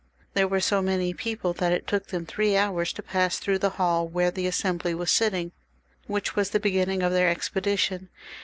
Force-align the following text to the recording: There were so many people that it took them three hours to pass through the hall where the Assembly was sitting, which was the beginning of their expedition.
There 0.33 0.47
were 0.47 0.59
so 0.61 0.81
many 0.81 1.13
people 1.13 1.53
that 1.53 1.71
it 1.71 1.85
took 1.85 2.07
them 2.07 2.25
three 2.25 2.57
hours 2.57 2.91
to 2.93 3.03
pass 3.03 3.37
through 3.37 3.59
the 3.59 3.69
hall 3.77 4.07
where 4.07 4.31
the 4.31 4.47
Assembly 4.47 4.95
was 4.95 5.11
sitting, 5.11 5.51
which 6.07 6.35
was 6.35 6.49
the 6.49 6.59
beginning 6.59 7.03
of 7.03 7.11
their 7.11 7.29
expedition. 7.29 8.09